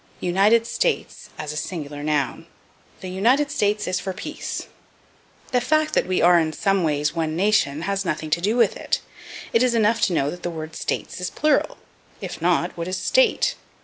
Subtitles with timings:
[0.21, 2.47] United States as a Singular Noun.
[3.01, 4.65] "The United States is for peace."
[5.51, 8.75] The fact that we are in some ways one nation has nothing to do with
[8.75, 8.99] it;
[9.53, 11.77] it is enough to know that the word States is plural
[12.19, 13.53] if not, what is State?